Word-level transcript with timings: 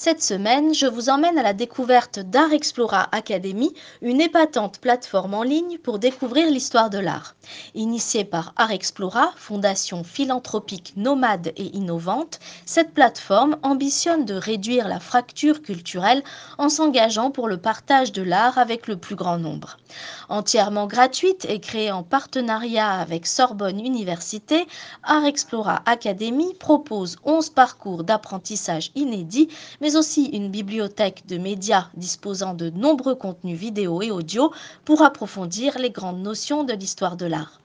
Cette 0.00 0.22
semaine, 0.22 0.74
je 0.74 0.86
vous 0.86 1.08
emmène 1.08 1.38
à 1.38 1.42
la 1.42 1.54
découverte 1.54 2.20
d'Art 2.20 2.52
Explora 2.52 3.08
Academy, 3.10 3.74
une 4.00 4.20
épatante 4.20 4.78
plateforme 4.78 5.34
en 5.34 5.42
ligne 5.42 5.76
pour 5.76 5.98
découvrir 5.98 6.48
l'histoire 6.48 6.88
de 6.88 6.98
l'art. 6.98 7.34
Initiée 7.74 8.24
par 8.24 8.52
Art 8.54 8.70
Explora, 8.70 9.32
fondation 9.34 10.04
philanthropique 10.04 10.92
nomade 10.96 11.48
et 11.56 11.76
innovante, 11.76 12.38
cette 12.64 12.94
plateforme 12.94 13.56
ambitionne 13.64 14.24
de 14.24 14.34
réduire 14.34 14.86
la 14.86 15.00
fracture 15.00 15.62
culturelle 15.62 16.22
en 16.58 16.68
s'engageant 16.68 17.32
pour 17.32 17.48
le 17.48 17.56
partage 17.56 18.12
de 18.12 18.22
l'art 18.22 18.56
avec 18.56 18.86
le 18.86 18.98
plus 18.98 19.16
grand 19.16 19.38
nombre. 19.38 19.78
Entièrement 20.28 20.86
gratuite 20.86 21.44
et 21.48 21.58
créée 21.58 21.90
en 21.90 22.04
partenariat 22.04 22.92
avec 22.92 23.26
Sorbonne 23.26 23.80
Université, 23.80 24.68
Art 25.02 25.24
Explora 25.24 25.82
Academy 25.86 26.54
propose 26.54 27.16
11 27.24 27.50
parcours 27.50 28.04
d'apprentissage 28.04 28.92
inédits, 28.94 29.48
mais 29.80 29.87
aussi 29.96 30.26
une 30.26 30.50
bibliothèque 30.50 31.26
de 31.26 31.38
médias 31.38 31.88
disposant 31.96 32.54
de 32.54 32.70
nombreux 32.70 33.14
contenus 33.14 33.58
vidéo 33.58 34.02
et 34.02 34.10
audio 34.10 34.52
pour 34.84 35.02
approfondir 35.02 35.78
les 35.78 35.90
grandes 35.90 36.22
notions 36.22 36.64
de 36.64 36.72
l'histoire 36.72 37.16
de 37.16 37.26
l'art. 37.26 37.60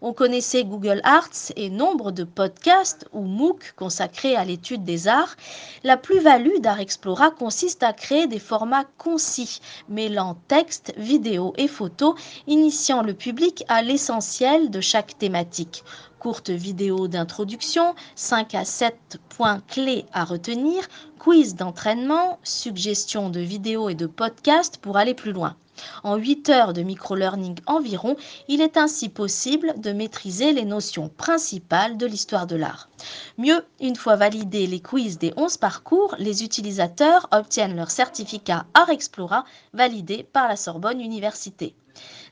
On 0.00 0.12
connaissait 0.12 0.64
Google 0.64 1.00
Arts 1.04 1.52
et 1.56 1.70
nombre 1.70 2.12
de 2.12 2.24
podcasts 2.24 3.06
ou 3.12 3.22
MOOC 3.22 3.74
consacrés 3.76 4.36
à 4.36 4.44
l'étude 4.44 4.84
des 4.84 5.08
arts. 5.08 5.36
La 5.82 5.96
plus-value 5.96 6.60
d'Art 6.60 6.80
Explora 6.80 7.30
consiste 7.30 7.82
à 7.82 7.92
créer 7.92 8.26
des 8.26 8.38
formats 8.38 8.86
concis, 8.96 9.60
mêlant 9.88 10.36
texte, 10.48 10.92
vidéo 10.96 11.52
et 11.56 11.68
photos, 11.68 12.14
initiant 12.46 13.02
le 13.02 13.14
public 13.14 13.64
à 13.68 13.82
l'essentiel 13.82 14.70
de 14.70 14.80
chaque 14.80 15.18
thématique 15.18 15.84
courte 16.18 16.50
vidéo 16.50 17.08
d'introduction, 17.08 17.94
5 18.16 18.54
à 18.54 18.64
7 18.64 19.18
points 19.28 19.60
clés 19.68 20.04
à 20.12 20.24
retenir, 20.24 20.82
quiz 21.18 21.54
d'entraînement, 21.54 22.38
suggestions 22.42 23.30
de 23.30 23.40
vidéos 23.40 23.88
et 23.88 23.94
de 23.94 24.06
podcasts 24.06 24.78
pour 24.78 24.96
aller 24.96 25.14
plus 25.14 25.32
loin. 25.32 25.56
En 26.02 26.16
8 26.16 26.48
heures 26.50 26.72
de 26.72 26.82
micro-learning 26.82 27.60
environ, 27.66 28.16
il 28.48 28.60
est 28.60 28.76
ainsi 28.76 29.08
possible 29.08 29.74
de 29.78 29.92
maîtriser 29.92 30.52
les 30.52 30.64
notions 30.64 31.08
principales 31.08 31.96
de 31.96 32.06
l'histoire 32.06 32.46
de 32.46 32.56
l'art. 32.56 32.88
Mieux, 33.36 33.64
une 33.80 33.96
fois 33.96 34.16
validés 34.16 34.66
les 34.66 34.80
quiz 34.80 35.18
des 35.18 35.32
11 35.36 35.56
parcours, 35.56 36.14
les 36.18 36.44
utilisateurs 36.44 37.28
obtiennent 37.32 37.76
leur 37.76 37.90
certificat 37.90 38.66
Art 38.74 38.90
Explora 38.90 39.44
validé 39.72 40.22
par 40.22 40.48
la 40.48 40.56
Sorbonne 40.56 41.00
Université. 41.00 41.74